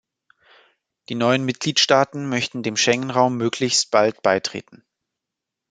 [1.09, 4.83] Die neuen Mitgliedstaaten möchten dem Schengen-Raum möglichst bald beitreten.